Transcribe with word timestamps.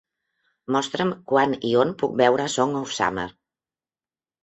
Mostra'm 0.75 1.11
quan 1.33 1.55
i 1.73 1.75
on 1.83 1.93
puc 2.01 2.17
veure 2.25 2.51
Song 2.57 2.77
of 2.83 2.99
Summer 2.99 3.31